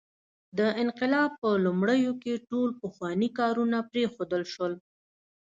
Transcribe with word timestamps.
د 0.57 0.59
انقلاب 0.83 1.29
په 1.41 1.49
لومړیو 1.65 2.13
کې 2.23 2.43
ټول 2.49 2.69
پخواني 2.81 3.29
کارونه 3.39 3.77
پرېښودل 3.91 4.43
شول. 4.53 4.73